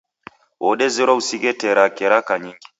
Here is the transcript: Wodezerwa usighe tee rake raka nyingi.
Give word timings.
Wodezerwa 0.63 1.13
usighe 1.21 1.51
tee 1.59 1.73
rake 1.77 2.05
raka 2.11 2.33
nyingi. 2.43 2.67